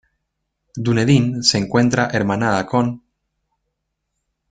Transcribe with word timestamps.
Dunedin 0.73 1.43
se 1.43 1.59
encuentra 1.59 2.07
hermanada 2.11 2.65
con 2.65 3.03